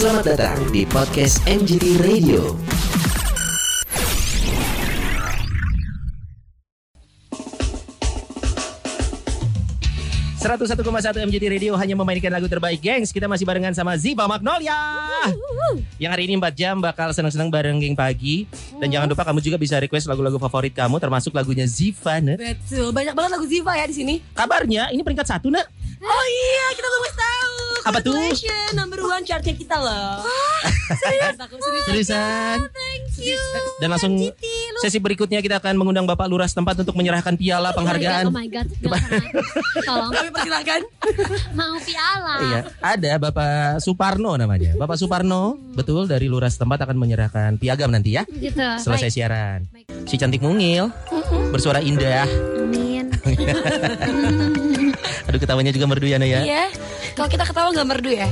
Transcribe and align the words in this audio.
Selamat 0.00 0.32
datang 0.32 0.56
di 0.72 0.88
podcast 0.88 1.44
MGT 1.44 2.00
Radio. 2.00 2.56
Seratus 10.40 10.72
satu 10.72 10.80
satu 10.88 11.20
MJD 11.20 11.52
Radio 11.52 11.76
hanya 11.76 11.92
memainkan 12.00 12.32
lagu 12.32 12.48
terbaik, 12.48 12.80
gengs. 12.80 13.12
Kita 13.12 13.28
masih 13.28 13.44
barengan 13.44 13.76
sama 13.76 13.92
Ziva 14.00 14.24
Magnolia. 14.24 14.72
Yang 16.00 16.10
hari 16.16 16.32
ini 16.32 16.40
4 16.40 16.48
jam 16.56 16.80
bakal 16.80 17.12
senang-senang 17.12 17.52
bareng 17.52 17.76
geng 17.76 17.92
pagi. 17.92 18.48
Dan 18.80 18.88
jangan 18.88 19.04
lupa 19.04 19.28
kamu 19.28 19.44
juga 19.44 19.60
bisa 19.60 19.76
request 19.76 20.08
lagu-lagu 20.08 20.40
favorit 20.40 20.72
kamu, 20.72 20.96
termasuk 20.96 21.36
lagunya 21.36 21.68
Ziva. 21.68 22.24
Nah. 22.24 22.40
Betul, 22.40 22.88
banyak 22.96 23.12
banget 23.12 23.36
lagu 23.36 23.44
Ziva 23.44 23.76
ya 23.76 23.84
di 23.84 23.92
sini. 23.92 24.24
Kabarnya 24.32 24.96
ini 24.96 25.04
peringkat 25.04 25.28
satu, 25.28 25.52
nak. 25.52 25.68
Oh 26.00 26.24
iya, 26.24 26.66
kita 26.72 26.88
belum 26.88 27.04
tahu. 27.12 27.59
Apa 27.84 27.98
tuh? 28.04 28.14
Number 28.76 29.00
one 29.04 29.24
chartnya 29.24 29.54
kita 29.56 29.76
loh. 29.80 30.24
serius 30.90 31.36
serius. 31.38 31.84
Seriusan. 31.86 32.56
Thank 32.70 33.22
you. 33.22 33.38
Dan 33.80 33.88
langsung 33.94 34.12
sesi 34.82 34.98
berikutnya 35.00 35.40
kita 35.40 35.62
akan 35.62 35.78
mengundang 35.78 36.04
Bapak 36.04 36.28
Lurah 36.28 36.48
setempat 36.48 36.84
untuk 36.84 36.96
menyerahkan 36.98 37.36
piala 37.36 37.72
penghargaan. 37.72 38.28
Oh 38.28 38.34
my 38.34 38.48
god, 38.50 38.66
jangan. 38.80 39.00
tolong 39.86 40.10
Kami 40.12 40.30
persilakan. 40.34 40.80
mau 41.58 41.76
piala. 41.80 42.34
Iya, 42.40 42.60
ada 42.82 43.12
Bapak 43.20 43.80
Suparno 43.80 44.36
namanya. 44.36 44.76
Bapak 44.76 44.96
Suparno, 45.00 45.56
betul 45.72 46.10
dari 46.10 46.28
Lurah 46.28 46.50
setempat 46.50 46.84
akan 46.84 46.96
menyerahkan 46.98 47.56
piagam 47.56 47.92
nanti 47.92 48.18
ya. 48.18 48.26
Gitu. 48.28 48.60
Selesai 48.60 49.10
siaran. 49.12 49.68
Si 50.04 50.18
cantik 50.18 50.42
mungil, 50.42 50.90
bersuara 51.54 51.80
indah. 51.80 52.26
Amin. 52.60 53.08
Aduh 55.28 55.38
ketawanya 55.38 55.70
juga 55.70 55.86
merdu 55.86 56.08
ya, 56.08 56.18
Naya. 56.18 56.42
Iya. 56.42 56.64
Kalau 57.12 57.28
kita 57.28 57.44
ketawa 57.44 57.68
nggak 57.70 57.88
merdu 57.88 58.10
ya? 58.10 58.28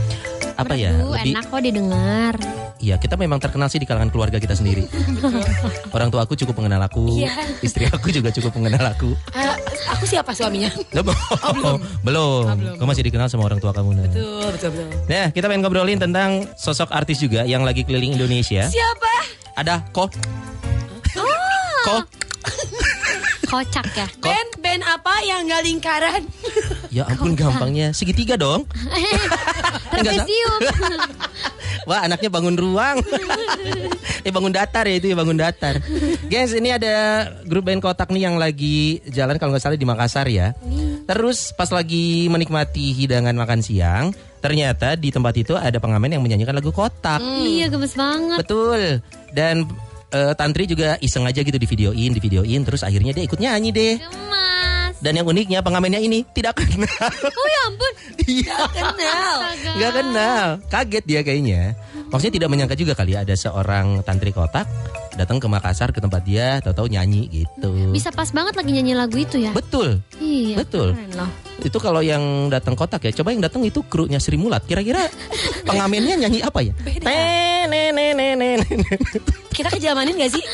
Apa 0.55 0.75
ya? 0.75 0.91
Merdu, 0.91 1.15
Lebih, 1.15 1.33
enak 1.33 1.45
kok 1.47 1.61
didengar. 1.61 2.35
iya 2.79 2.95
kita 2.95 3.15
memang 3.15 3.39
terkenal 3.39 3.67
sih 3.67 3.79
di 3.79 3.87
kalangan 3.87 4.07
keluarga 4.09 4.39
kita 4.39 4.55
sendiri. 4.55 4.87
Orang 5.91 6.09
tua 6.09 6.23
aku 6.23 6.35
cukup 6.35 6.59
mengenal 6.59 6.83
aku, 6.83 7.11
Iya. 7.19 7.35
istri 7.59 7.87
aku 7.87 8.11
juga 8.11 8.31
cukup 8.31 8.55
mengenal 8.55 8.91
aku. 8.91 9.15
Eh, 9.35 9.55
aku 9.89 10.05
siapa 10.05 10.31
suaminya? 10.31 10.71
Loh, 10.95 11.03
belum. 11.03 11.79
belum. 12.03 12.43
Kamu 12.79 12.89
masih 12.89 13.05
dikenal 13.05 13.27
sama 13.27 13.47
orang 13.47 13.59
tua 13.59 13.71
kamu. 13.71 13.91
Nah. 13.93 14.03
Betul, 14.07 14.47
betul, 14.55 14.71
betul. 14.75 14.89
Nah, 15.07 15.27
kita 15.31 15.47
pengen 15.47 15.63
ngobrolin 15.63 15.99
tentang 15.99 16.47
sosok 16.55 16.91
artis 16.91 17.19
juga 17.19 17.43
yang 17.43 17.63
lagi 17.63 17.83
keliling 17.83 18.15
Indonesia. 18.15 18.67
Siapa? 18.67 19.15
Ada 19.55 19.83
kok. 19.91 20.15
Kok. 21.85 22.05
Kocak 23.49 23.87
ya. 23.97 24.07
Band 24.21 24.51
band 24.61 24.83
apa 24.85 25.15
yang 25.25 25.49
nggak 25.49 25.63
lingkaran? 25.65 26.23
Ya 26.89 27.05
ampun 27.09 27.37
gampangnya. 27.37 27.93
Segitiga 27.93 28.37
dong. 28.37 28.65
Trapesium. 29.93 30.61
Wah 31.89 32.05
anaknya 32.05 32.29
bangun 32.29 32.57
ruang. 32.57 33.01
Eh 34.27 34.35
bangun 34.35 34.51
datar 34.51 34.83
ya 34.85 34.99
itu 34.99 35.15
ya 35.15 35.17
bangun 35.17 35.39
datar. 35.39 35.79
Guys 36.27 36.51
ini 36.51 36.75
ada 36.75 37.25
grup 37.47 37.71
band 37.71 37.79
kotak 37.79 38.11
nih 38.11 38.27
yang 38.27 38.35
lagi 38.35 38.99
jalan 39.09 39.39
kalau 39.39 39.55
nggak 39.55 39.63
salah 39.63 39.79
di 39.79 39.87
Makassar 39.87 40.27
ya. 40.27 40.53
Terus 41.07 41.55
pas 41.55 41.71
lagi 41.71 42.27
menikmati 42.27 42.93
hidangan 42.93 43.33
makan 43.39 43.63
siang 43.63 44.11
Ternyata 44.39 44.95
di 44.95 45.11
tempat 45.11 45.35
itu 45.35 45.59
ada 45.59 45.83
pengamen 45.83 46.15
yang 46.15 46.23
menyanyikan 46.23 46.55
lagu 46.55 46.71
kotak. 46.71 47.19
Iya, 47.23 47.67
gemes 47.71 47.95
banget. 47.99 48.39
Betul. 48.47 49.03
Dan 49.35 49.67
eh, 50.15 50.33
Tantri 50.39 50.71
juga 50.71 50.95
iseng 51.03 51.27
aja 51.27 51.43
gitu 51.43 51.59
di 51.59 51.67
videoin, 51.67 52.15
di 52.15 52.23
videoin. 52.23 52.63
Terus 52.63 52.87
akhirnya 52.87 53.11
dia 53.15 53.27
ikut 53.27 53.39
nyanyi 53.39 53.71
deh. 53.75 53.95
Gemas. 53.99 54.78
Dan 54.99 55.15
yang 55.15 55.27
uniknya 55.27 55.63
pengamennya 55.63 56.03
ini 56.03 56.27
tidak 56.35 56.59
kenal 56.59 57.11
Oh 57.23 57.47
ya 57.49 57.61
ampun. 57.71 57.93
Iya 58.29 58.57
Kenal. 58.75 59.37
Astaga. 59.41 59.71
Nggak 59.79 59.93
kenal, 59.95 60.47
kaget 60.69 61.05
dia 61.07 61.21
kayaknya. 61.25 61.63
Maksudnya 62.09 62.35
tidak 62.41 62.49
menyangka 62.51 62.77
juga 62.77 62.93
kali 62.93 63.17
ada 63.17 63.33
seorang 63.33 64.03
tantri 64.05 64.33
kotak 64.33 64.69
datang 65.19 65.43
ke 65.43 65.51
Makassar 65.51 65.91
ke 65.91 65.99
tempat 65.99 66.23
dia, 66.23 66.63
tahu-tahu 66.63 66.87
nyanyi 66.89 67.27
gitu. 67.27 67.91
Bisa 67.91 68.15
pas 68.15 68.31
banget 68.31 68.55
lagi 68.55 68.71
nyanyi 68.71 68.95
lagu 68.95 69.19
itu 69.19 69.35
ya. 69.35 69.51
Betul, 69.51 69.99
Iya. 70.23 70.63
betul. 70.63 70.95
Loh. 71.19 71.31
Itu 71.59 71.83
kalau 71.83 71.99
yang 71.99 72.47
datang 72.47 72.79
kotak 72.79 73.03
ya, 73.03 73.11
coba 73.11 73.35
yang 73.35 73.43
datang 73.43 73.67
itu 73.67 73.83
krunya 73.83 74.23
Sri 74.23 74.39
Mulat. 74.39 74.63
Kira-kira 74.63 75.11
pengamennya 75.67 76.15
nyanyi 76.15 76.39
apa 76.47 76.63
ya? 76.63 76.71
Beda. 76.87 77.03
Kita 79.51 79.69
kejamanin 79.75 80.23
gak 80.23 80.33
sih? 80.39 80.45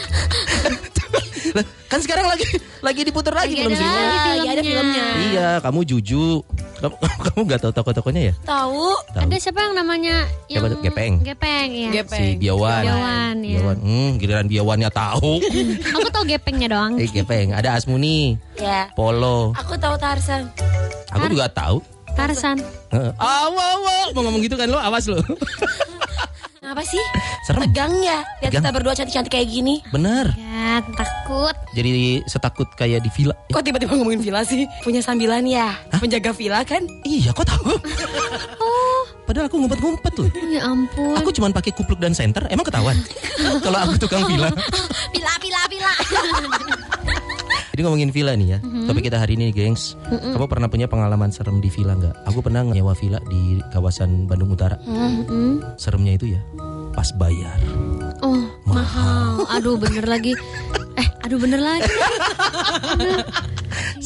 Lah, 1.52 1.64
kan 1.92 2.00
sekarang 2.00 2.24
lagi 2.24 2.46
lagi 2.80 3.00
diputar 3.04 3.36
lagi 3.36 3.60
Lagi 3.60 3.68
belum 3.68 3.76
lagi 3.76 4.30
Iya, 4.34 4.50
ada 4.54 4.62
filmnya. 4.64 5.04
Iya, 5.28 5.48
kamu 5.60 5.80
juju. 5.84 6.40
Kamu 6.80 6.94
kamu 7.28 7.38
nggak 7.44 7.60
tahu 7.60 7.72
toko-tokonya 7.74 8.32
ya? 8.32 8.34
Tahu. 8.48 8.86
Ada 9.12 9.36
siapa 9.36 9.60
yang 9.68 9.74
namanya 9.76 10.24
yang? 10.48 10.64
Gepeng? 10.80 11.20
Gepeng 11.20 11.68
ya. 11.70 11.90
Gepeng. 12.00 12.20
Si 12.20 12.40
Biawan. 12.40 12.82
Biawan, 12.82 13.34
ya. 13.44 13.58
Biawan. 13.60 13.76
Hmm, 13.84 14.10
giliran 14.16 14.46
Biawannya 14.48 14.90
tahu. 14.90 15.32
Aku 16.00 16.08
tahu 16.08 16.24
gepengnya 16.24 16.68
doang. 16.72 16.96
Eh, 16.96 17.08
Gepeng. 17.08 17.52
Ada 17.52 17.76
Asmuni, 17.76 18.40
Ya. 18.56 18.88
Polo. 18.96 19.52
Aku 19.58 19.76
tahu 19.76 19.98
Tarsan. 20.00 20.48
Aku 21.12 21.28
juga 21.28 21.50
tahu. 21.50 21.82
Tarsan. 22.14 22.62
Heeh. 22.94 23.10
Awas, 23.18 23.58
awas. 23.74 24.08
Mau 24.14 24.22
ngomong 24.22 24.42
gitu 24.46 24.54
kan 24.54 24.70
lo, 24.70 24.78
awas 24.78 25.04
lo. 25.10 25.18
Apa 26.64 26.80
sih? 26.80 27.00
Serem. 27.44 27.68
Tegang 27.68 27.92
ya. 28.00 28.24
Lihat 28.40 28.48
Tegang. 28.48 28.64
kita 28.64 28.68
berdua 28.72 28.92
cantik-cantik 28.94 29.32
kayak 29.32 29.48
gini. 29.48 29.84
Bener. 29.92 30.32
Ya, 30.34 30.80
takut. 30.96 31.52
Jadi 31.76 32.24
setakut 32.24 32.68
kayak 32.72 33.04
di 33.04 33.10
villa. 33.12 33.36
Kok 33.52 33.60
tiba-tiba 33.60 33.92
ngomongin 33.92 34.24
villa 34.24 34.40
sih? 34.42 34.64
Punya 34.80 35.04
sambilan 35.04 35.44
ya? 35.44 35.76
Penjaga 35.92 36.32
villa 36.32 36.64
kan? 36.64 36.80
Iya, 37.04 37.30
kok 37.30 37.44
tahu? 37.44 37.76
Oh, 38.58 39.02
Padahal 39.24 39.48
aku 39.48 39.56
ngumpet-ngumpet 39.56 40.12
loh. 40.16 40.28
ya 40.48 40.60
ampun. 40.64 41.16
Aku 41.16 41.32
cuma 41.32 41.48
pakai 41.48 41.72
kupluk 41.72 41.96
dan 41.96 42.12
senter, 42.12 42.44
emang 42.48 42.64
ketahuan. 42.64 42.96
Kalau 43.64 43.78
aku 43.82 43.96
tukang 43.98 44.24
villa. 44.24 44.48
Pila, 45.12 45.32
pila, 45.36 45.60
pila. 45.68 45.92
Jadi 47.74 47.90
ngomongin 47.90 48.14
villa 48.14 48.38
nih 48.38 48.54
ya. 48.54 48.58
Topik 48.86 49.10
kita 49.10 49.18
hari 49.18 49.34
ini, 49.34 49.50
gengs. 49.50 49.98
Kamu 50.06 50.46
pernah 50.46 50.70
punya 50.70 50.86
pengalaman 50.86 51.34
serem 51.34 51.58
di 51.58 51.66
villa 51.74 51.98
nggak? 51.98 52.22
Aku 52.30 52.38
pernah 52.38 52.62
nyewa 52.62 52.94
villa 52.94 53.18
di 53.26 53.58
kawasan 53.74 54.30
Bandung 54.30 54.54
Utara. 54.54 54.78
Mm-mm. 54.86 55.58
Seremnya 55.74 56.14
itu 56.14 56.38
ya, 56.38 56.40
pas 56.94 57.10
bayar. 57.18 57.58
Oh, 58.22 58.46
mahal. 58.62 59.42
Aduh, 59.58 59.74
bener 59.74 60.06
lagi. 60.06 60.38
Eh, 60.94 61.08
aduh 61.26 61.34
bener 61.34 61.58
lagi. 61.58 61.90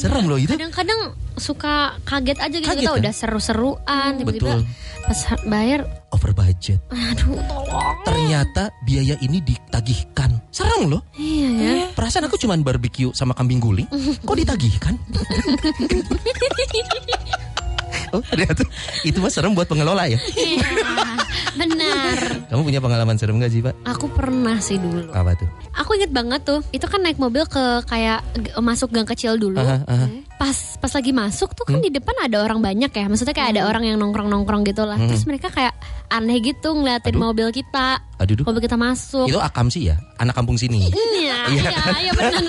Serem 0.00 0.32
loh 0.32 0.40
itu. 0.40 0.56
Kadang-kadang 0.56 1.12
suka 1.36 2.00
kaget 2.08 2.40
aja 2.40 2.56
gitu. 2.56 2.72
Kaget, 2.72 2.88
Kita 2.88 2.92
kan? 2.96 3.00
udah 3.04 3.12
seru-seruan. 3.12 4.10
Tiba-tiba 4.16 4.64
Betul. 4.64 5.04
pas 5.04 5.20
bayar. 5.44 5.84
Over 6.08 6.32
budget. 6.32 6.80
Aduh, 6.88 7.36
tolong. 7.44 8.00
Ternyata 8.08 8.72
biaya 8.88 9.20
ini 9.20 9.44
ditagihkan. 9.44 10.40
Serem 10.48 10.88
loh. 10.88 11.04
Iya 11.20 11.48
ya. 11.52 11.87
Perasaan 11.98 12.30
aku 12.30 12.38
cuman 12.38 12.62
barbeque 12.62 13.10
sama 13.10 13.34
kambing 13.34 13.58
guling. 13.58 13.90
Kok 14.22 14.38
ditagihkan? 14.38 14.94
oh, 18.14 18.22
ternyata 18.22 18.62
itu 19.02 19.18
mah 19.18 19.34
serem 19.34 19.50
buat 19.50 19.66
pengelola 19.66 20.06
ya. 20.06 20.14
Iya, 20.38 20.62
benar. 21.58 22.18
Kamu 22.46 22.62
punya 22.62 22.78
pengalaman 22.78 23.18
serem 23.18 23.42
gak 23.42 23.50
sih, 23.50 23.60
Pak? 23.60 23.74
Aku 23.84 24.06
pernah 24.08 24.56
sih 24.62 24.78
dulu. 24.78 25.10
Apa 25.10 25.34
tuh? 25.34 25.48
Aku 25.74 25.98
inget 25.98 26.14
banget 26.14 26.46
tuh. 26.46 26.62
Itu 26.70 26.86
kan 26.86 27.02
naik 27.02 27.18
mobil 27.18 27.42
ke 27.44 27.82
kayak 27.84 28.22
masuk 28.62 28.94
gang 28.94 29.04
kecil 29.04 29.34
dulu. 29.34 29.58
Aha, 29.58 29.82
aha. 29.84 30.06
Pas 30.38 30.54
pas 30.78 30.92
lagi 30.94 31.10
masuk 31.10 31.50
tuh 31.58 31.66
kan 31.66 31.82
di 31.82 31.90
depan 31.90 32.14
ada 32.22 32.46
orang 32.46 32.62
banyak 32.62 32.94
ya. 32.94 33.04
Maksudnya 33.10 33.34
kayak 33.34 33.58
ada 33.58 33.66
orang 33.66 33.82
yang 33.90 33.98
nongkrong-nongkrong 33.98 34.62
gitu 34.64 34.86
lah. 34.86 34.94
Terus 34.96 35.26
mereka 35.26 35.50
kayak 35.50 35.74
aneh 36.08 36.38
gitu 36.40 36.72
ngeliatin 36.78 37.18
mobil 37.18 37.50
kita. 37.50 37.98
Aduh, 38.22 38.38
duh. 38.38 38.44
Mobil 38.46 38.62
kita 38.62 38.78
masuk. 38.78 39.26
Itu 39.26 39.42
akam 39.42 39.66
sih 39.68 39.90
ya, 39.90 39.98
anak 40.22 40.38
kampung 40.38 40.54
sini. 40.54 40.88
Iya, 40.88 41.38
Iya 41.52 41.62
iya, 41.68 41.70
kan? 41.74 41.94
iya 41.98 42.12
benar. 42.14 42.42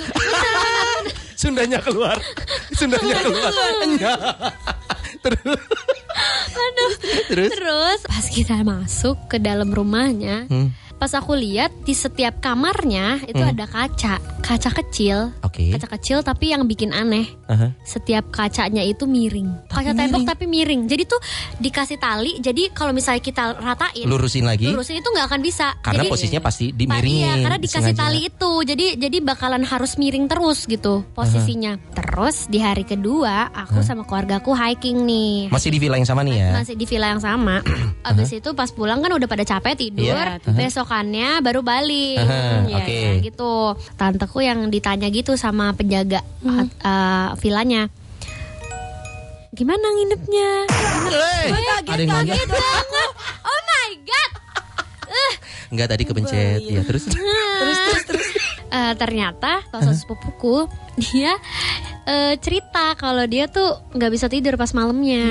Sundanya 1.41 1.79
keluar. 1.79 2.17
Sundanya 2.75 3.15
keluar. 3.23 3.51
Enggak. 3.83 4.19
Terus. 6.59 6.95
Terus. 7.27 7.49
Terus 7.51 7.99
pas 8.03 8.25
kita 8.27 8.55
masuk 8.61 9.17
ke 9.27 9.37
dalam 9.37 9.69
rumahnya, 9.69 10.45
Hmm. 10.45 10.69
pas 10.95 11.11
aku 11.11 11.31
lihat 11.31 11.71
di 11.81 11.93
setiap 11.93 12.39
kamarnya 12.39 13.23
itu 13.23 13.39
ada 13.39 13.63
kaca, 13.63 14.19
kaca 14.39 14.69
kecil. 14.75 15.31
Oke. 15.39 15.71
Kaca 15.71 15.87
kecil 15.95 16.19
tapi 16.21 16.51
yang 16.51 16.65
bikin 16.65 16.91
aneh. 16.91 17.23
Aha. 17.45 17.71
Setiap 17.81 18.27
kacanya 18.29 18.81
itu 18.81 19.05
miring. 19.05 19.47
Kaca 19.67 19.93
tembok 19.93 20.27
tapi 20.27 20.43
miring. 20.43 20.85
Jadi 20.85 21.03
tuh 21.05 21.19
dikasih 21.57 21.95
tali. 21.97 22.35
Jadi 22.37 22.71
kalau 22.71 22.91
misalnya 22.91 23.21
kita 23.21 23.55
ratain, 23.55 24.05
Lurusin 24.05 24.43
lagi. 24.43 24.67
lurusin 24.67 24.99
itu 24.99 25.07
nggak 25.07 25.25
akan 25.25 25.39
bisa. 25.39 25.71
Karena 25.79 26.03
Jadi- 26.03 26.11
posisinya 26.11 26.41
pasti 26.41 26.65
dimiringin. 26.69 27.23
Iya, 27.23 27.33
karena 27.39 27.57
dikasih 27.57 27.93
sengaja. 27.95 28.03
tali 28.03 28.19
itu. 28.25 28.51
Jadi 28.65 28.85
jadi 28.97 29.17
bakalan 29.21 29.63
harus 29.63 29.95
miring 29.95 30.27
terus 30.27 30.65
gitu 30.65 31.07
posisinya. 31.13 31.79
Terus 32.19 32.51
di 32.51 32.59
hari 32.59 32.83
kedua 32.83 33.47
aku 33.47 33.79
sama 33.79 34.03
keluargaku 34.03 34.51
hiking 34.51 35.07
nih. 35.07 35.47
Masih 35.47 35.71
di 35.71 35.79
villa 35.79 35.95
yang 35.95 36.03
sama 36.03 36.19
nih 36.27 36.35
ya. 36.35 36.49
Masih 36.51 36.75
di 36.75 36.83
villa 36.83 37.07
yang 37.07 37.23
sama. 37.23 37.63
Abis 38.11 38.35
itu 38.35 38.51
pas 38.51 38.67
pulang 38.69 38.99
kan 38.99 39.07
udah 39.07 39.23
pada 39.23 39.47
capek 39.47 39.79
tidur. 39.79 40.19
Iya. 40.19 40.43
Besokannya 40.43 41.39
baru 41.39 41.63
balik. 41.63 42.19
Aha, 42.19 42.67
Ya, 42.67 42.75
oke. 42.83 42.91
ya, 42.91 43.11
gitu. 43.23 43.53
Tanteku 43.95 44.43
yang 44.43 44.67
ditanya 44.67 45.07
gitu 45.07 45.39
sama 45.39 45.71
penjaga 45.71 46.19
Hmm. 46.43 46.67
uh, 46.83 47.39
villanya. 47.39 47.87
Gimana 49.55 49.79
nginepnya? 49.79 50.51
Hey, 51.07 51.47
yang 52.03 52.11
manggil. 52.11 52.35
Kaget 52.35 52.51
banget. 52.51 53.09
Oh 53.47 53.59
my 53.63 53.89
god. 54.03 54.31
Enggak 55.71 55.87
tadi 55.87 56.03
kepencet. 56.03 56.59
Ya 56.67 56.83
terus. 56.83 57.07
Terus 57.59 57.77
terus 57.79 58.03
terus. 58.07 58.27
Eh, 58.69 58.93
ternyata 58.95 59.65
satu 59.67 59.89
sepupuku 59.91 60.69
dia 61.01 61.33
eh, 62.09 62.33
cerita 62.37 62.97
kalau 62.97 63.23
dia 63.23 63.45
tuh 63.45 63.77
nggak 63.91 64.09
bisa 64.09 64.25
tidur 64.25 64.57
pas 64.57 64.73
malamnya. 64.73 65.29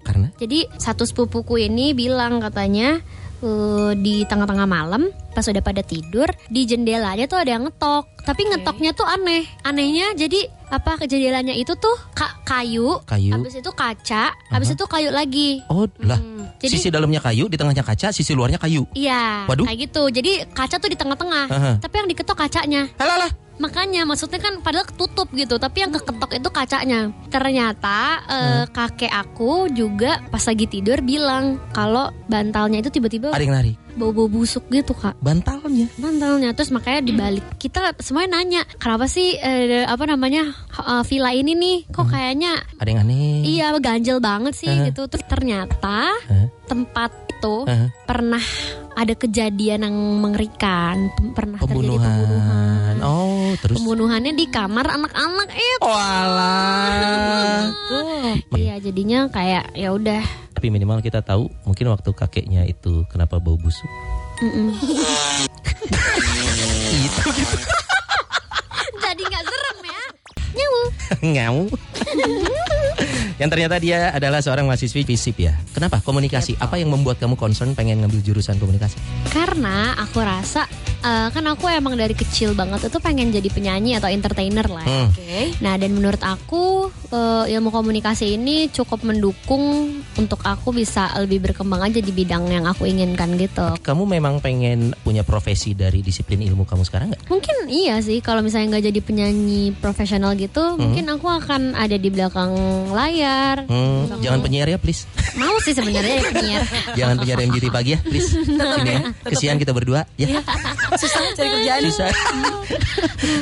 Karena 0.00 0.28
Jadi 0.34 0.66
satu 0.74 1.04
sepupuku 1.04 1.60
ini 1.62 1.92
bilang 1.92 2.40
katanya 2.40 2.98
eh, 3.38 3.92
di 3.94 4.24
tengah-tengah 4.24 4.64
malam 4.64 5.06
pas 5.30 5.42
udah 5.42 5.60
pada 5.60 5.82
tidur 5.82 6.26
di 6.46 6.64
jendelanya 6.64 7.26
tuh 7.26 7.36
ada 7.36 7.50
yang 7.52 7.64
ngetok. 7.64 8.06
Tapi 8.24 8.42
ngetoknya 8.46 8.90
tuh 8.92 9.04
aneh. 9.04 9.44
Anehnya 9.62 10.14
jadi 10.14 10.48
apa 10.64 10.96
ke 10.96 11.04
jendelanya 11.04 11.52
itu 11.52 11.76
tuh 11.76 11.92
ka- 12.12 12.40
kayu, 12.42 12.98
Kayu. 13.04 13.30
habis 13.30 13.54
itu 13.54 13.70
kaca, 13.70 14.32
habis 14.48 14.72
itu 14.72 14.84
kayu 14.86 15.12
lagi. 15.12 15.60
oh 15.68 15.84
lah. 16.00 16.18
Jadi- 16.58 16.80
sisi 16.80 16.88
dalamnya 16.88 17.20
kayu, 17.20 17.46
di 17.46 17.54
tengahnya 17.54 17.84
kaca, 17.84 18.08
sisi 18.10 18.32
luarnya 18.32 18.56
kayu. 18.56 18.88
Iya, 18.90 19.44
Waduh. 19.44 19.68
kayak 19.68 19.78
gitu. 19.86 20.02
Jadi 20.08 20.32
kaca 20.50 20.80
tuh 20.80 20.88
di 20.88 20.96
tengah-tengah, 20.96 21.44
Aha. 21.46 21.72
tapi 21.78 21.94
yang 22.00 22.08
diketok 22.08 22.40
kacanya. 22.40 22.88
Lah. 22.96 23.28
Makanya 23.56 24.02
maksudnya 24.02 24.38
kan 24.38 24.58
padahal 24.58 24.82
ketutup 24.84 25.30
gitu, 25.30 25.56
tapi 25.56 25.80
yang 25.80 25.90
keketok 25.90 26.30
itu 26.34 26.48
kacanya. 26.48 27.00
Ternyata 27.28 27.98
eh, 28.24 28.64
kakek 28.66 29.10
aku 29.10 29.70
juga 29.70 30.18
pas 30.26 30.42
lagi 30.42 30.66
tidur 30.66 30.98
bilang 31.00 31.44
kalau 31.70 32.08
bantalnya 32.26 32.78
itu 32.78 32.90
tiba-tiba 32.90 33.30
Ada 33.30 33.40
yang 33.40 33.54
narik. 33.54 33.76
bau-bau 33.94 34.26
busuk 34.26 34.66
gitu 34.68 34.90
kak. 34.90 35.14
Bantalnya. 35.18 35.86
Bantalnya 35.94 36.50
terus 36.50 36.70
makanya 36.70 37.00
dibalik 37.00 37.46
kita 37.56 37.94
semuanya 37.96 38.34
nanya 38.34 38.62
kenapa 38.74 39.06
sih 39.06 39.34
eh, 39.34 39.84
apa 39.84 40.02
namanya 40.04 40.50
eh, 40.74 41.02
villa 41.04 41.30
ini 41.30 41.54
nih 41.54 41.78
kok 41.88 42.08
kayaknya 42.08 42.58
Ada 42.74 42.88
yang 42.88 43.00
aneh. 43.02 43.38
iya 43.44 43.66
ganjel 43.78 44.18
banget 44.18 44.54
sih 44.56 44.66
Aha. 44.66 44.90
gitu. 44.90 45.06
Terus 45.06 45.22
ternyata 45.24 46.10
Hah? 46.10 46.46
tempat 46.66 47.14
itu 47.30 47.56
Aha. 47.64 47.86
pernah 48.02 48.42
ada 48.94 49.10
kejadian 49.12 49.84
yang 49.84 49.96
mengerikan, 50.18 51.10
pernah 51.30 51.58
terjadi 51.58 51.70
Pembunuhan. 51.82 52.18
pembunuhan. 52.18 52.94
Oh, 53.02 53.13
terus. 53.60 53.76
Pembunuhannya 53.78 54.32
di 54.34 54.46
kamar 54.50 54.86
anak-anak 54.88 55.48
itu. 55.54 55.82
Walah. 55.84 57.70
Iya, 58.54 58.80
jadinya 58.82 59.30
kayak 59.30 59.74
ya 59.76 59.94
udah. 59.94 60.22
Tapi 60.54 60.66
minimal 60.70 61.02
kita 61.02 61.20
tahu 61.20 61.50
mungkin 61.66 61.90
waktu 61.90 62.10
kakeknya 62.14 62.64
itu 62.66 63.04
kenapa 63.10 63.38
bau 63.42 63.58
busuk. 63.58 63.90
Itu 66.94 67.28
Jadi 69.02 69.22
nggak 69.22 69.44
serem 69.44 69.78
ya. 69.84 70.02
Nyawu. 70.54 70.80
ngau. 71.22 71.58
yang 73.40 73.48
ternyata 73.50 73.76
dia 73.82 74.10
adalah 74.14 74.40
seorang 74.40 74.66
mahasiswi 74.68 75.02
FISIP 75.02 75.36
ya. 75.46 75.54
Kenapa? 75.74 76.00
Komunikasi. 76.00 76.58
Apa 76.58 76.78
yang 76.78 76.90
membuat 76.90 77.18
kamu 77.18 77.34
concern 77.34 77.74
pengen 77.74 78.02
ngambil 78.02 78.20
jurusan 78.22 78.56
komunikasi? 78.58 78.96
Karena 79.30 79.98
aku 79.98 80.22
rasa 80.22 80.66
eh, 81.04 81.28
kan 81.30 81.44
aku 81.50 81.68
emang 81.68 81.98
dari 81.98 82.16
kecil 82.16 82.56
banget 82.56 82.88
itu 82.88 82.98
pengen 83.02 83.34
jadi 83.34 83.48
penyanyi 83.50 83.98
atau 83.98 84.08
entertainer 84.08 84.66
lah. 84.66 84.84
ya. 84.84 84.88
Hmm. 84.88 85.08
Oke. 85.10 85.38
Nah 85.60 85.74
dan 85.76 85.90
menurut 85.92 86.22
aku 86.22 86.88
eh, 87.12 87.54
ilmu 87.54 87.68
komunikasi 87.74 88.38
ini 88.38 88.70
cukup 88.72 89.02
mendukung 89.04 89.90
untuk 90.14 90.40
aku 90.46 90.70
bisa 90.70 91.10
lebih 91.20 91.50
berkembang 91.50 91.84
aja 91.90 91.98
di 91.98 92.12
bidang 92.14 92.48
yang 92.48 92.64
aku 92.64 92.86
inginkan 92.86 93.34
gitu. 93.36 93.76
Kamu 93.82 94.06
memang 94.06 94.38
pengen 94.38 94.94
punya 95.02 95.26
profesi 95.26 95.74
dari 95.74 96.00
disiplin 96.00 96.40
ilmu 96.40 96.64
kamu 96.64 96.82
sekarang 96.86 97.12
nggak? 97.12 97.22
Mungkin 97.28 97.56
iya 97.68 97.98
sih 98.00 98.22
kalau 98.22 98.40
misalnya 98.40 98.76
nggak 98.78 98.86
jadi 98.94 99.00
penyanyi 99.04 99.74
profesional 99.76 100.38
gitu, 100.38 100.78
mungkin 100.78 101.04
aku 101.10 101.26
akan 101.28 101.74
ada 101.74 101.96
di 101.98 102.08
belakang 102.08 102.54
layar. 102.90 103.64
Hmm, 103.64 104.18
jangan 104.18 104.40
penyiar 104.40 104.66
ya 104.66 104.76
please. 104.76 105.06
Mau 105.34 105.56
sih 105.60 105.72
sebenarnya 105.72 106.14
ya 106.14 106.24
penyiar. 106.28 106.62
jangan 106.94 107.14
penyiar 107.18 107.38
MGT 107.42 107.64
pagi 107.68 107.90
ya 107.94 107.98
please. 108.00 108.30
Ini 108.34 108.90
ya. 108.90 109.00
Kesian 109.24 109.56
kita 109.56 109.70
berdua 109.70 110.04
ya. 110.14 110.42
Susah 110.94 111.22
cari 111.32 111.48
kerjaan. 111.50 111.80
Susah. 111.86 112.08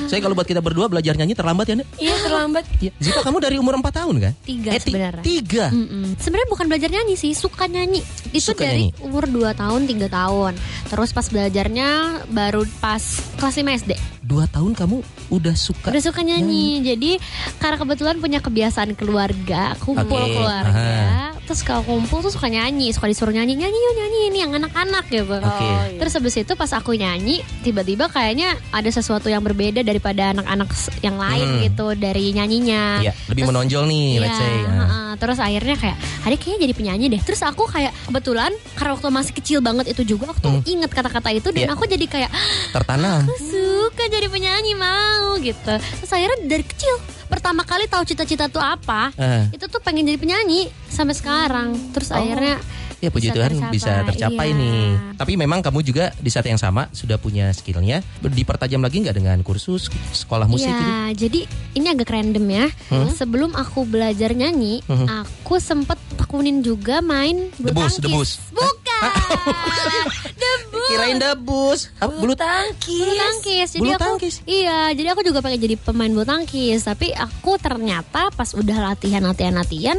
Saya 0.07 0.21
kalau 0.21 0.35
buat 0.35 0.45
kita 0.45 0.61
berdua 0.61 0.87
belajar 0.87 1.15
nyanyi 1.15 1.33
terlambat 1.33 1.67
ya, 1.67 1.75
Nek? 1.79 1.87
Iya 1.97 2.15
terlambat. 2.21 2.65
Ya. 2.79 2.91
Zita 2.99 3.21
kamu 3.21 3.39
dari 3.39 3.57
umur 3.57 3.75
4 3.77 3.91
tahun 3.95 4.15
kan? 4.21 4.33
Tiga 4.43 4.71
Eh, 4.71 4.81
sebenarnya. 4.81 5.23
Tiga. 5.25 5.67
Mm-mm. 5.69 6.15
Sebenarnya 6.17 6.49
bukan 6.49 6.67
belajar 6.67 6.89
nyanyi 6.89 7.15
sih, 7.15 7.33
suka 7.33 7.65
nyanyi. 7.67 8.05
Itu 8.31 8.53
Suka 8.53 8.63
dari 8.63 8.93
nyanyi. 8.93 9.01
umur 9.01 9.25
2 9.25 9.53
tahun, 9.53 9.81
3 9.85 10.09
tahun. 10.09 10.53
Terus 10.87 11.11
pas 11.11 11.27
belajarnya 11.27 11.89
baru 12.29 12.63
pas 12.79 13.01
kelas 13.37 13.57
5 13.57 13.73
SD. 13.79 13.93
Dua 14.23 14.47
tahun 14.47 14.73
kamu 14.73 15.03
udah 15.29 15.55
suka. 15.55 15.91
Udah 15.91 15.99
suka 16.01 16.23
nyanyi. 16.23 16.79
Jadi 16.81 17.19
karena 17.59 17.75
kebetulan 17.75 18.17
punya 18.17 18.39
kebiasaan 18.39 18.95
keluarga, 18.95 19.75
kumpul 19.77 20.15
Oke, 20.15 20.39
keluarga. 20.39 21.35
Terus 21.43 21.67
kalau 21.67 21.83
kumpul 21.83 22.23
tuh 22.23 22.31
suka 22.31 22.47
nyanyi, 22.47 22.95
suka 22.95 23.11
disuruh 23.11 23.35
nyanyi, 23.35 23.59
nyanyi 23.59 23.75
yuk 23.75 23.95
nyanyi 23.99 24.21
ini 24.31 24.39
yang 24.41 24.53
anak-anak 24.55 25.11
gitu. 25.11 25.27
Oke. 25.27 25.99
Terus 25.99 26.13
habis 26.15 26.35
itu 26.39 26.53
pas 26.55 26.71
aku 26.71 26.95
nyanyi, 26.95 27.43
tiba-tiba 27.61 28.07
kayaknya 28.07 28.55
ada 28.71 28.87
sesuatu 28.89 29.27
yang 29.27 29.43
berbeda 29.43 29.83
daripada 29.83 30.31
anak-anak 30.31 30.71
yang 31.03 31.19
lain 31.19 31.49
Hmm. 31.49 31.61
gitu 31.67 31.87
dari 31.93 32.31
nyanyinya. 32.31 33.03
Iya, 33.03 33.13
lebih 33.27 33.43
Terus- 33.43 33.51
menonjol 33.51 33.85
nih, 33.85 34.09
let's 34.23 34.33
Iya, 34.33 34.39
say. 34.39 34.55
Ah. 34.63 34.71
heeh. 34.71 35.01
terus 35.13 35.39
akhirnya 35.39 35.77
kayak 35.77 35.95
adik 36.25 36.41
kayaknya 36.41 36.61
jadi 36.67 36.75
penyanyi 36.75 37.07
deh. 37.07 37.21
Terus 37.23 37.45
aku 37.45 37.69
kayak 37.69 37.95
kebetulan 38.09 38.51
karena 38.75 38.91
waktu 38.97 39.07
masih 39.07 39.33
kecil 39.37 39.59
banget 39.61 39.93
itu 39.93 40.03
juga 40.09 40.33
aku 40.33 40.41
tuh 40.41 40.51
Hmm. 40.51 40.65
inget 40.67 40.91
kata-kata 40.91 41.31
itu 41.31 41.53
dan 41.53 41.69
Iya. 41.69 41.77
aku 41.77 41.85
jadi 41.87 42.07
kayak 42.09 42.31
Tertanam. 42.75 43.23
aku 43.23 43.37
suka 43.39 44.05
jadi 44.13 44.29
penyanyi 44.29 44.77
mau 44.77 45.41
gitu. 45.41 45.73
Terus 45.73 46.13
akhirnya 46.13 46.39
dari 46.45 46.63
kecil 46.63 46.95
pertama 47.27 47.65
kali 47.65 47.89
tahu 47.89 48.05
cita-cita 48.05 48.47
tuh 48.47 48.61
apa, 48.61 49.09
Ah. 49.17 49.49
itu 49.49 49.65
tuh 49.65 49.81
pengen 49.81 50.05
jadi 50.05 50.21
penyanyi 50.21 50.69
sampai 50.87 51.17
sekarang. 51.17 51.73
Terus 51.91 52.13
Oh. 52.13 52.21
akhirnya 52.21 52.61
Ya 53.03 53.11
puji 53.11 53.35
Bisa 53.35 53.35
Tuhan 53.35 53.51
tercapai, 53.59 53.75
bisa 53.75 53.93
tercapai 54.07 54.49
iya. 54.55 54.61
nih. 54.63 54.87
Tapi 55.19 55.33
memang 55.35 55.59
kamu 55.59 55.83
juga 55.83 56.15
di 56.15 56.31
saat 56.31 56.47
yang 56.47 56.55
sama 56.55 56.87
sudah 56.95 57.19
punya 57.19 57.51
skillnya. 57.51 57.99
Dipertajam 58.23 58.79
lagi 58.79 59.03
nggak 59.03 59.19
dengan 59.19 59.39
kursus 59.43 59.91
sekolah 60.15 60.47
musik 60.47 60.71
gitu? 60.71 60.87
Iya, 60.87 61.11
jadi 61.19 61.41
ini 61.75 61.87
agak 61.91 62.15
random 62.15 62.47
ya. 62.47 62.71
Hmm? 62.95 63.11
Sebelum 63.11 63.59
aku 63.59 63.91
belajar 63.91 64.31
nyanyi, 64.31 64.87
Hmm. 64.87 65.27
aku 65.27 65.59
sempet 65.59 65.99
tekunin 66.15 66.63
juga 66.63 67.03
main 67.03 67.51
bulu 67.59 67.75
Debus, 67.75 67.99
tangkis. 67.99 68.07
debus. 68.07 68.31
Bukan. 68.55 69.03
debus. 70.39 70.72
Kirain 70.93 71.17
debus. 71.17 71.89
Apa, 71.97 72.13
bulu 72.13 72.35
tangkis. 72.35 73.01
Bulu 73.01 73.15
tangkis. 73.15 73.69
Jadi 73.71 73.81
Bulu 73.81 73.93
aku 73.93 74.03
tangkis? 74.05 74.35
iya, 74.45 74.93
jadi 74.93 75.09
aku 75.11 75.23
juga 75.23 75.41
pengen 75.41 75.59
jadi 75.59 75.77
pemain 75.77 76.09
bulu 76.09 76.23
tangkis, 76.23 76.83
tapi 76.83 77.11
aku 77.11 77.57
ternyata 77.57 78.29
pas 78.31 78.53
udah 78.53 78.79
latihan 78.85 79.21
latihan 79.21 79.53
latihan 79.53 79.99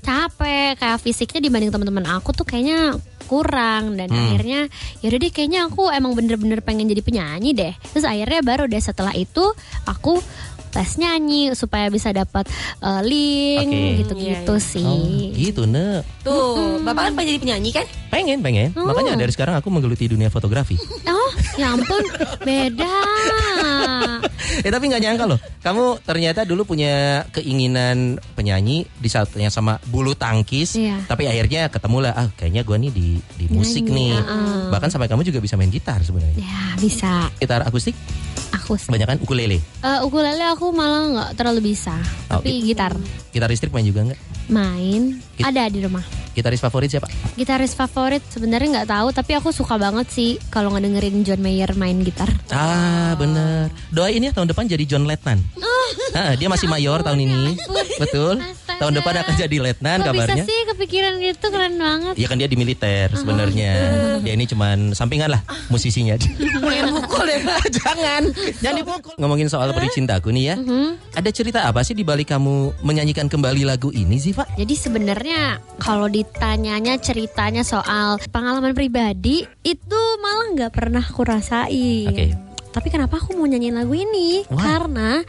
capek 0.00 0.76
kayak 0.76 0.98
fisiknya 0.98 1.40
dibanding 1.40 1.70
teman-teman 1.70 2.06
aku 2.10 2.32
tuh 2.32 2.42
kayaknya 2.42 2.96
kurang 3.24 3.96
dan 3.96 4.10
Hmm. 4.10 4.18
akhirnya 4.28 4.60
yaudah 5.00 5.16
deh 5.16 5.30
kayaknya 5.30 5.64
aku 5.64 5.88
emang 5.88 6.12
bener-bener 6.12 6.60
pengen 6.60 6.84
jadi 6.84 7.00
penyanyi 7.00 7.50
deh 7.54 7.72
terus 7.88 8.04
akhirnya 8.04 8.44
baru 8.44 8.66
deh 8.66 8.76
setelah 8.76 9.14
itu 9.14 9.40
aku 9.84 10.20
tes 10.72 10.96
nyanyi 10.96 11.52
supaya 11.52 11.86
bisa 11.86 12.08
dapat 12.10 12.48
uh, 12.80 13.04
link 13.04 13.68
Oke. 13.68 14.00
gitu-gitu 14.00 14.54
Iya, 14.54 14.56
iya. 14.56 14.70
sih 14.72 14.88
Oh, 14.88 15.36
gitu 15.36 15.62
ne. 15.64 16.00
Tuh, 16.22 16.80
bapak 16.80 17.02
kan 17.04 17.12
pengen 17.12 17.28
jadi 17.28 17.40
penyanyi 17.40 17.70
kan? 17.70 17.86
Pengen, 18.08 18.38
pengen. 18.40 18.72
Oh. 18.72 18.88
Makanya 18.88 19.14
dari 19.14 19.30
sekarang 19.30 19.54
aku 19.54 19.68
menggeluti 19.68 20.06
dunia 20.06 20.28
fotografi. 20.28 20.80
oh 21.06 21.30
ya 21.54 21.72
ampun 21.72 22.00
beda 22.40 22.88
eh 24.64 24.70
tapi 24.70 24.84
nggak 24.86 25.02
nyangka 25.02 25.24
loh, 25.26 25.38
kamu 25.60 25.84
ternyata 26.02 26.44
dulu 26.44 26.64
punya 26.66 27.24
keinginan 27.30 28.16
penyanyi 28.32 28.84
di 28.94 29.08
saat 29.08 29.32
yang 29.34 29.48
sama 29.48 29.80
bulu 29.84 30.12
tangkis, 30.12 30.76
Iya. 30.76 31.04
tapi 31.04 31.24
akhirnya 31.24 31.68
ketemu 31.68 31.98
lah, 32.00 32.12
ah 32.14 32.28
kayaknya 32.30 32.62
gua 32.62 32.76
nih 32.76 32.92
di 32.92 33.08
di 33.36 33.46
musik 33.48 33.84
Nyanyi, 33.84 34.12
nih. 34.12 34.20
uh-uh. 34.20 34.68
Bahkan 34.70 34.88
sampai 34.88 35.08
kamu 35.08 35.22
juga 35.24 35.40
bisa 35.40 35.56
main 35.56 35.72
gitar 35.72 36.00
sebenarnya. 36.00 36.36
ya 36.36 36.62
bisa 36.76 37.28
Gitar 37.38 37.64
akustik, 37.64 37.96
aku 38.52 38.76
sih. 38.76 38.86
kebanyakan 38.86 39.18
ukulele. 39.18 39.58
Eh, 39.58 39.98
ukulele 40.00 40.44
aku 40.46 40.70
malah 40.70 41.02
nggak 41.08 41.30
terlalu 41.34 41.72
bisa, 41.72 41.96
Oh, 42.28 42.38
tapi 42.38 42.60
gitu. 42.60 42.66
gitar 42.70 42.92
Gitar 43.28 43.48
listrik 43.48 43.72
main 43.72 43.82
juga 43.82 44.00
nggak? 44.04 44.20
main 44.46 45.02
Git- 45.32 45.46
ada 45.46 45.64
di 45.66 45.80
rumah. 45.80 46.04
Gitaris 46.32 46.58
favorit 46.58 46.88
siapa? 46.88 47.08
Gitaris 47.34 47.72
favorit 47.72 48.24
sebenarnya 48.26 48.68
nggak 48.74 48.90
tahu, 48.90 49.08
tapi 49.10 49.32
aku 49.32 49.48
suka 49.50 49.76
banget 49.76 50.08
sih 50.08 50.30
kalau 50.46 50.70
ngedengerin 50.70 51.20
John 51.22 51.40
Mayer 51.40 51.72
main 51.74 52.00
gitar. 52.00 52.28
Ah 52.48 53.12
bener. 53.14 53.68
Doain 53.88 54.16
ya 54.16 54.30
tahun 54.30 54.46
depan 54.46 54.64
jadi 54.66 54.84
John 54.86 55.04
Letnan. 55.04 55.40
Ah, 56.12 56.32
dia 56.34 56.44
masih 56.46 56.68
mayor 56.68 57.00
tahun 57.00 57.20
ini. 57.22 57.56
Betul. 57.98 58.36
Astaga. 58.38 58.78
Tahun 58.78 58.92
depan 58.94 59.14
akan 59.18 59.34
jadi 59.38 59.56
letnan 59.58 59.98
Kok 59.98 60.06
kabarnya. 60.10 60.34
bisa 60.38 60.50
sih 60.50 60.60
kepikiran 60.82 61.22
gitu 61.22 61.46
keren 61.54 61.78
banget. 61.78 62.14
Iya 62.18 62.26
kan 62.26 62.36
dia 62.42 62.50
di 62.50 62.58
militer 62.58 63.06
sebenarnya. 63.14 63.72
Dia 64.18 64.34
ini 64.34 64.50
cuman 64.50 64.98
sampingan 64.98 65.30
lah 65.30 65.38
musisinya. 65.70 66.18
Pengen 66.66 66.90
mukul 66.90 67.22
deh. 67.22 67.38
Jangan, 67.78 68.34
jangan 68.58 68.76
dipukul. 68.82 69.14
Ngomongin 69.14 69.46
soal 69.46 69.70
peri 69.70 69.86
cintaku 69.94 70.34
nih 70.34 70.44
ya. 70.50 70.56
Mhm. 70.58 71.14
Ada 71.14 71.30
cerita 71.30 71.62
apa 71.70 71.86
sih 71.86 71.94
di 71.94 72.02
balik 72.02 72.34
kamu 72.34 72.82
menyanyikan 72.82 73.30
kembali 73.30 73.62
lagu 73.62 73.94
ini 73.94 74.18
sih, 74.18 74.34
Pak? 74.34 74.58
Jadi 74.58 74.74
sebenarnya 74.74 75.62
kalau 75.78 76.10
ditanyanya 76.10 76.98
ceritanya 76.98 77.62
soal 77.62 78.18
pengalaman 78.34 78.74
pribadi 78.74 79.46
itu 79.62 80.02
malah 80.18 80.50
nggak 80.58 80.72
pernah 80.74 81.04
aku 81.06 81.22
rasain. 81.22 82.10
Oke. 82.10 82.51
Tapi 82.72 82.88
kenapa 82.88 83.20
aku 83.20 83.36
mau 83.36 83.44
nyanyiin 83.44 83.76
lagu 83.76 83.92
ini? 83.92 84.42
Wah. 84.48 84.58
Karena 84.58 85.20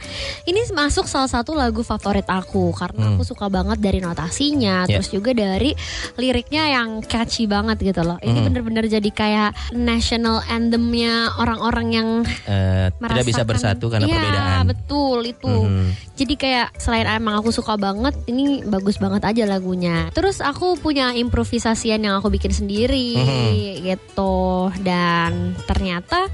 ini 0.44 0.60
masuk 0.72 1.04
salah 1.04 1.28
satu 1.28 1.52
lagu 1.52 1.84
favorit 1.84 2.24
aku 2.26 2.72
karena 2.72 3.04
Hmm. 3.04 3.14
aku 3.14 3.22
suka 3.22 3.46
banget 3.46 3.78
dari 3.78 4.00
notasinya, 4.00 4.88
Ya. 4.88 4.98
terus 4.98 5.12
juga 5.12 5.30
dari 5.30 5.76
liriknya 6.16 6.72
yang 6.72 7.04
catchy 7.04 7.44
banget 7.44 7.78
gitu 7.84 8.00
loh. 8.00 8.16
Ini 8.18 8.38
Hmm. 8.40 8.46
bener-bener 8.48 8.84
jadi 8.88 9.10
kayak 9.12 9.50
national 9.76 10.40
anthemnya 10.48 11.30
orang-orang 11.36 11.88
yang 11.92 12.08
Eh, 12.48 12.88
tidak 12.90 13.26
bisa 13.28 13.44
bersatu 13.44 13.92
karena 13.92 14.08
Iya, 14.08 14.16
perbedaan. 14.16 14.64
betul 14.66 15.18
itu. 15.22 15.44
Mhm. 15.48 15.88
Jadi 16.14 16.34
kayak 16.38 16.78
selain 16.78 17.10
emang 17.10 17.36
aku 17.36 17.50
suka 17.50 17.74
banget, 17.74 18.14
ini 18.24 18.62
bagus 18.62 18.96
banget 18.96 19.26
aja 19.26 19.44
lagunya. 19.44 20.08
Terus 20.14 20.38
aku 20.38 20.78
punya 20.78 21.12
improvisasian 21.12 22.00
yang 22.00 22.16
aku 22.16 22.30
bikin 22.30 22.54
sendiri 22.54 23.18
Mhm. 23.18 23.50
gitu 23.84 24.34
dan 24.80 25.58
ternyata 25.66 26.30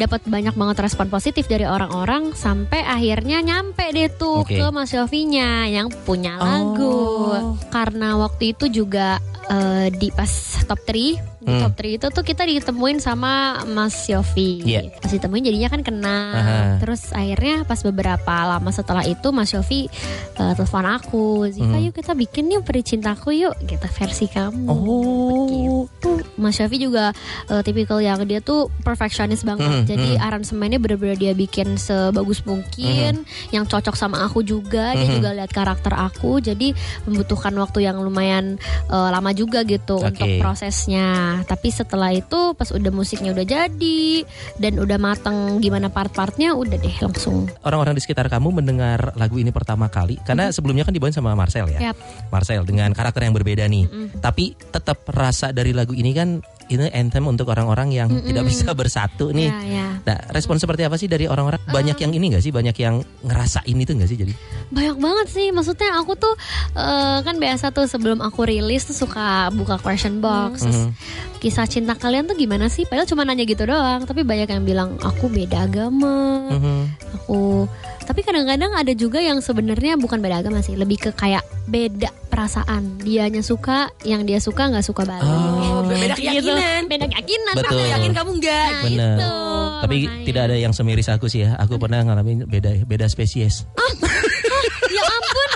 dapat 0.00 0.24
banyak 0.24 0.56
banget 0.56 0.76
respon 0.80 1.12
positif 1.12 1.44
dari 1.44 1.68
orang-orang 1.68 2.32
sampai 2.32 2.80
akhirnya 2.80 3.44
nyampe 3.44 3.84
deh 3.92 4.08
tuh 4.08 4.48
Oke. 4.48 4.56
ke 4.56 4.66
Mas 4.72 4.96
Yofinya 4.96 5.68
yang 5.68 5.92
punya 6.08 6.40
lagu. 6.40 7.28
Oh. 7.28 7.60
Karena 7.68 8.16
waktu 8.16 8.56
itu 8.56 8.82
juga 8.82 9.20
eh, 9.52 9.92
di 9.92 10.08
pas 10.08 10.30
top 10.64 10.80
3 10.88 11.29
di 11.40 11.48
Hmm. 11.48 11.60
top 11.62 11.72
3 11.74 11.96
itu 11.96 12.06
tuh 12.10 12.20
kita 12.22 12.44
ditemuin 12.44 12.98
sama 12.98 13.32
Mas 13.64 13.96
Yofi. 14.04 14.60
Iya. 14.62 14.92
Pas 14.94 15.08
ditemuin 15.08 15.40
jadinya 15.42 15.68
kan 15.68 15.80
kenal. 15.80 16.28
Aha. 16.30 16.58
Terus 16.78 17.08
akhirnya 17.10 17.64
pas 17.64 17.80
beberapa 17.80 18.34
lama 18.46 18.68
setelah 18.68 19.02
itu 19.02 19.28
Mas 19.30 19.48
Yofi 19.50 19.88
eh, 20.36 20.52
telepon 20.54 20.84
aku, 20.86 21.24
Ziva 21.48 21.72
Hmm. 21.72 21.82
yuk 21.82 21.94
kita 21.94 22.12
bikin 22.12 22.48
yuk 22.48 22.62
Peri 22.62 22.80
Cintaku 22.80 23.32
yuk, 23.32 23.56
kita 23.62 23.88
versi 23.88 24.26
kamu. 24.26 24.68
Oh. 24.68 25.48
Gitu. 25.88 26.10
Mas 26.36 26.56
Yofi 26.56 26.76
juga 26.78 27.16
eh, 27.46 27.62
tipikal 27.62 27.98
yang 27.98 28.20
dia 28.22 28.38
tuh 28.38 28.68
perfectionist 28.80 29.42
banget. 29.42 29.64
Hmm, 29.64 29.84
Jadi 29.86 30.10
hmm. 30.14 30.22
aransemennya 30.22 30.76
bener-bener 30.76 31.16
dia 31.16 31.32
bikin 31.32 31.74
sebagus 31.74 32.44
mungkin, 32.44 33.24
yang 33.48 33.64
cocok 33.64 33.94
sama 33.94 34.20
aku 34.22 34.40
juga. 34.40 34.92
Dia 34.92 35.06
Hmm. 35.06 35.16
juga 35.16 35.30
lihat 35.32 35.50
karakter 35.50 35.92
aku, 35.92 36.38
jadi 36.38 36.76
membutuhkan 37.04 37.52
waktu 37.54 37.82
yang 37.82 37.96
lumayan 37.96 38.60
eh, 38.86 39.08
lama 39.08 39.32
juga 39.32 39.62
gitu 39.62 39.96
Oke. 39.96 40.10
untuk 40.10 40.28
prosesnya. 40.38 41.29
Tapi 41.46 41.68
setelah 41.70 42.10
itu 42.14 42.54
pas 42.54 42.68
udah 42.70 42.92
musiknya 42.92 43.30
udah 43.34 43.46
jadi 43.46 44.24
dan 44.58 44.78
udah 44.78 44.98
mateng 44.98 45.58
gimana 45.62 45.88
part-partnya, 45.88 46.54
udah 46.54 46.76
deh 46.76 46.96
langsung. 47.02 47.50
Orang-orang 47.62 47.94
di 47.96 48.02
sekitar 48.02 48.26
kamu 48.26 48.62
mendengar 48.62 49.14
lagu 49.14 49.38
ini 49.38 49.54
pertama 49.54 49.86
kali 49.88 50.18
karena 50.26 50.50
sebelumnya 50.50 50.86
kan 50.86 50.94
dibawain 50.94 51.14
sama 51.14 51.32
Marcel 51.38 51.70
ya. 51.70 51.90
Yap. 51.90 51.96
Marcel 52.30 52.62
dengan 52.66 52.90
karakter 52.94 53.26
yang 53.26 53.34
berbeda 53.34 53.64
nih. 53.66 54.12
Tapi 54.18 54.54
tetap 54.58 55.02
rasa 55.10 55.50
dari 55.54 55.70
lagu 55.70 55.94
ini 55.96 56.10
kan 56.12 56.42
ini 56.70 56.86
anthem 56.90 57.26
untuk 57.26 57.50
orang-orang 57.50 57.90
yang 57.90 58.08
tidak 58.22 58.46
bisa 58.46 58.70
bersatu 58.72 59.34
nih. 59.34 59.50
Ya, 59.50 59.58
ya. 59.66 59.86
Nah, 60.00 60.18
respon 60.30 60.56
seperti 60.56 60.86
apa 60.86 60.94
sih 60.94 61.06
dari 61.06 61.26
orang-orang? 61.26 61.58
Banyak 61.66 61.98
yang 61.98 62.12
ini 62.14 62.32
gak 62.32 62.40
sih? 62.40 62.50
Banyak 62.50 62.76
yang 62.78 63.02
ngerasain 63.20 63.74
itu 63.74 63.90
gak 63.90 64.06
sih? 64.06 64.16
Jadi, 64.16 64.32
Banyak 64.70 64.96
banget 64.96 65.26
sih, 65.28 65.50
maksudnya 65.50 65.98
aku 65.98 66.14
tuh 66.14 66.34
eh, 66.72 67.18
kan 67.20 67.36
biasa 67.36 67.70
tuh 67.70 67.84
sebelum 67.84 68.22
aku 68.22 68.46
rilis 68.46 68.86
tuh 68.86 68.96
suka 68.96 69.50
buka 69.50 69.76
question 69.76 70.22
box, 70.22 70.62
terus 70.62 70.80
Mhm. 70.86 70.92
kisah 71.38 71.66
cinta 71.66 71.94
kalian 71.94 72.24
tuh 72.24 72.34
gimana 72.34 72.66
sih? 72.66 72.86
Padahal 72.86 73.04
cuma 73.04 73.26
nanya 73.26 73.42
gitu 73.42 73.66
doang, 73.66 74.06
tapi 74.06 74.22
banyak 74.22 74.46
yang 74.46 74.62
bilang 74.62 74.94
aku 75.00 75.26
beda 75.26 75.66
agama, 75.66 76.46
Mhm. 76.48 76.78
aku. 77.18 77.66
Tapi 78.10 78.26
kadang-kadang 78.26 78.74
ada 78.74 78.90
juga 78.90 79.22
yang 79.22 79.38
sebenarnya 79.38 79.94
bukan 79.94 80.18
beda 80.18 80.42
agama 80.42 80.58
sih, 80.60 80.74
lebih 80.74 80.98
ke 80.98 81.10
kayak 81.14 81.46
beda 81.70 82.10
perasaan. 82.26 82.98
Dianya 82.98 83.38
suka, 83.38 83.94
yang 84.02 84.26
dia 84.26 84.42
suka 84.42 84.66
nggak 84.66 84.82
suka 84.82 85.06
balik. 85.06 85.22
Oh, 85.22 85.86
beda 85.90 86.18
Gitu. 86.18 86.26
keyakinan. 86.26 86.90
Beda 86.90 87.06
keyakinan. 87.06 87.54
Betul. 87.54 87.70
Aku 87.70 87.86
yakin 87.86 88.10
kamu 88.10 88.30
enggak. 88.42 88.66
Nah, 88.66 88.82
Bener. 88.82 89.14
itu, 89.14 89.32
Tapi 89.80 89.96
makanya. 90.02 90.24
tidak 90.26 90.42
ada 90.42 90.56
yang 90.58 90.72
semiris 90.74 91.06
aku 91.06 91.30
sih 91.30 91.46
ya. 91.46 91.54
Aku 91.54 91.78
pernah 91.78 92.02
ngalamin 92.02 92.50
beda 92.50 92.82
beda 92.82 93.06
spesies. 93.06 93.62
Ya 94.90 95.06
ampun. 95.06 95.50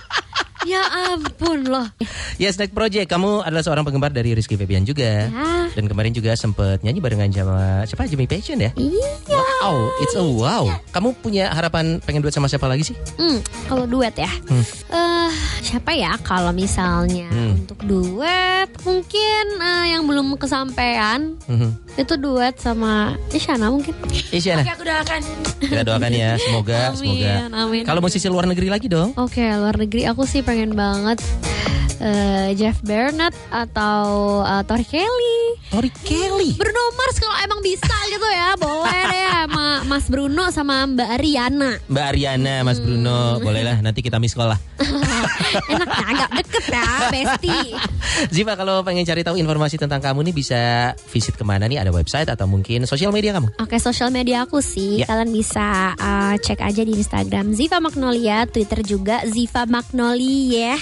Ya 0.65 0.83
ampun 1.11 1.59
loh. 1.67 1.87
Yes, 2.37 2.55
Next 2.55 2.71
Project. 2.71 3.11
Kamu 3.11 3.43
adalah 3.43 3.61
seorang 3.61 3.83
penggemar 3.83 4.09
dari 4.09 4.31
Rizky 4.31 4.55
Febian 4.55 4.87
juga. 4.87 5.27
Ya. 5.27 5.67
Dan 5.75 5.91
kemarin 5.91 6.15
juga 6.15 6.33
sempet 6.35 6.81
nyanyi 6.81 7.03
barengan 7.03 7.29
sama 7.29 7.83
siapa? 7.83 8.07
Jimmy 8.07 8.25
Passion 8.25 8.57
ya? 8.57 8.71
Iya. 8.73 9.11
Wow, 9.27 9.44
it's 9.99 10.13
a 10.13 10.21
wow. 10.21 10.65
Kamu 10.91 11.17
punya 11.19 11.49
harapan 11.49 11.99
pengen 12.01 12.21
duet 12.21 12.31
sama 12.31 12.47
siapa 12.47 12.65
lagi 12.65 12.85
sih? 12.85 12.97
Hmm, 13.15 13.39
kalau 13.65 13.85
duet 13.85 14.13
ya. 14.15 14.31
Hmm. 14.45 14.65
Eh, 14.89 15.31
siapa 15.61 15.93
ya 15.93 16.15
kalau 16.21 16.51
misalnya 16.51 17.29
Hmm. 17.29 17.59
untuk 17.59 17.81
duet 17.81 18.69
mungkin 18.81 19.45
eh, 19.57 19.85
yang 19.91 20.05
belum 20.05 20.37
kesampaian 20.37 21.37
Mhm. 21.45 21.71
itu 21.97 22.15
duet 22.17 22.55
sama 22.57 23.15
Isyana 23.29 23.69
mungkin. 23.69 23.95
Isyana, 24.31 24.61
Oke, 24.61 24.73
aku 24.73 24.85
doakan. 24.85 25.21
kita 25.61 25.83
doakan 25.83 26.13
ya, 26.13 26.31
semoga, 26.37 26.81
Amin, 26.89 26.99
semoga. 26.99 27.35
amin. 27.55 27.83
Kalau 27.83 28.01
musisi 28.01 28.27
luar 28.27 28.45
negeri 28.45 28.69
lagi 28.69 28.87
dong. 28.87 29.15
Oke, 29.17 29.43
luar 29.43 29.75
negeri 29.75 30.05
aku 30.05 30.25
sih 30.25 30.41
pengen 30.41 30.73
banget 30.73 31.19
eh, 31.97 32.53
Jeff 32.55 32.83
Bernard 32.83 33.33
atau 33.49 34.05
eh, 34.43 34.63
Tori 34.63 34.85
Kelly. 34.85 35.41
Tori 35.71 35.91
Kelly. 36.03 36.51
Bruno 36.55 36.83
Mars 36.93 37.17
kalau 37.17 37.37
emang 37.41 37.61
bisa 37.61 37.89
gitu 38.07 38.29
ya, 38.29 38.53
sama 38.55 38.84
Mas 39.95 40.11
Bruno 40.11 40.51
sama 40.51 40.91
Mbak 40.91 41.07
Ariana. 41.07 41.71
Mbak 41.87 42.05
Ariana, 42.11 42.67
Mas 42.67 42.83
Hmm. 42.83 42.87
Bruno, 42.91 43.39
bolehlah 43.39 43.79
nanti 43.79 44.03
kita 44.03 44.19
miss 44.19 44.35
call 44.35 44.51
lah. 44.51 44.59
Enaknya 45.71 46.03
agak 46.11 46.31
deket 46.35 46.65
ya, 46.67 46.85
Besti. 47.15 47.59
Ziva 48.27 48.59
kalau 48.59 48.83
pengen 48.83 49.07
cari 49.07 49.23
tahu 49.23 49.39
informasi 49.39 49.79
tentang 49.79 50.03
kamu 50.03 50.27
nih 50.27 50.35
bisa 50.35 50.61
visit 51.15 51.39
ke 51.39 51.47
mana 51.47 51.71
nih? 51.71 51.79
Ada 51.79 51.95
website 51.95 52.27
atau 52.27 52.51
mungkin 52.51 52.91
sosial 52.91 53.15
media 53.15 53.39
kamu? 53.39 53.55
Oke, 53.63 53.79
sosial 53.79 54.11
media 54.11 54.43
aku 54.43 54.59
sih 54.59 54.99
Ya. 54.99 55.07
kalian 55.07 55.31
bisa 55.31 55.95
uh, 55.95 56.35
cek 56.43 56.59
aja 56.59 56.83
di 56.83 56.99
Instagram 56.99 57.55
Ziva 57.55 57.79
Magnolia, 57.79 58.51
Twitter 58.51 58.83
juga 58.83 59.23
Ziva 59.31 59.63
Magnolia. 59.63 60.75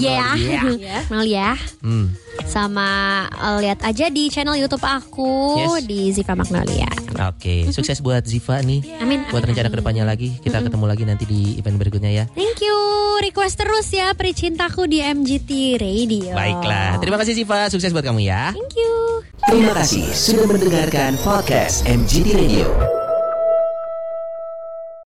Ya, 0.00 0.32
Magnolia. 1.12 1.60
Hmm. 1.84 2.08
Sama 2.44 2.88
uh, 3.30 3.58
lihat 3.58 3.82
aja 3.82 4.10
di 4.10 4.30
channel 4.30 4.58
YouTube 4.58 4.82
aku 4.82 5.58
Yes. 5.58 5.86
di 5.86 6.00
Ziva 6.10 6.34
Magnolia. 6.34 6.86
Oke, 7.30 7.70
sukses 7.70 8.02
buat 8.02 8.26
Ziva 8.26 8.58
nih. 8.58 8.82
Amin. 8.98 9.22
Buat 9.30 9.46
amin, 9.46 9.54
rencana 9.54 9.68
amin. 9.70 9.74
ke 9.74 9.80
depannya 9.82 10.04
lagi, 10.04 10.28
kita 10.42 10.58
ketemu 10.60 10.84
lagi 10.86 11.02
nanti 11.06 11.24
di 11.24 11.40
event 11.58 11.78
berikutnya 11.78 12.10
ya. 12.10 12.24
Thank 12.34 12.58
you. 12.58 12.78
Request 13.22 13.62
terus 13.62 13.86
ya 13.94 14.10
Pericintaku 14.12 14.90
di 14.90 14.98
MGT 14.98 15.78
Radio. 15.78 16.34
Baiklah, 16.34 16.98
terima 16.98 17.16
kasih 17.22 17.38
Ziva, 17.38 17.70
sukses 17.70 17.94
buat 17.94 18.02
kamu 18.02 18.26
ya. 18.26 18.50
Thank 18.50 18.74
you. 18.74 19.22
Terima 19.44 19.72
kasih 19.76 20.08
sudah 20.10 20.48
mendengarkan 20.48 21.14
podcast 21.22 21.86
MGT 21.86 22.26
Radio. 22.34 23.03